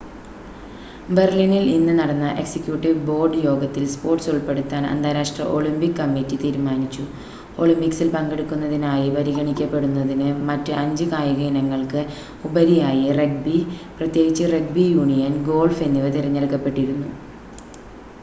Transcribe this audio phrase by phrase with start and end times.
[1.09, 7.03] ബെർലിനിൽ ഇന്ന് നടന്ന executive board യോഗത്തിൽ സ്പോർട്‌സ് ഉൾപ്പെടുത്താൻ അന്താരാഷ്‌ട്ര ഒളിമ്പിക് കമ്മിറ്റി തീരുമാനിച്ചു
[7.59, 12.03] ഒളിമ്പിക്സിൽ പങ്കെടുക്കുന്നതിനായി പരിഗണിക്കപ്പെടുന്നതിന് മറ്റ് അഞ്ച് കായിക ഇനങ്ങൾക്ക്
[12.49, 13.57] ഉപരിയായി റഗ്ബി
[13.97, 17.09] പ്രത്യേകിച്ച് റഗ്ബി യൂണിയൻ ഗോൾഫ് എന്നിവ തിരഞ്ഞെടുക്കപ്പെട്ടിരുന്നു